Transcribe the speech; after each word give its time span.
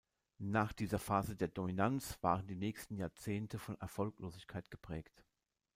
Nach 0.39 0.73
dieser 0.73 0.97
Phase 0.97 1.35
der 1.35 1.47
Dominanz 1.49 2.17
waren 2.23 2.47
die 2.47 2.55
nächsten 2.55 2.97
Jahrzehnte 2.97 3.59
von 3.59 3.79
Erfolglosigkeit 3.79 4.71
geprägt. 4.71 5.23